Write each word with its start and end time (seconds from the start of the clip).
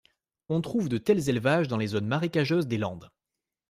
On 0.49 0.61
trouve 0.61 0.89
de 0.89 0.97
tels 0.97 1.29
élevages 1.29 1.67
dans 1.67 1.77
les 1.77 1.85
zones 1.85 2.07
marécageuses 2.07 2.65
des 2.65 2.79
Landes. 2.79 3.11